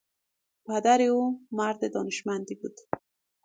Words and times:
پدر 0.65 1.01
او 1.11 1.39
مرد 1.51 1.93
دانشمندی 1.93 2.55
بود. 2.55 2.75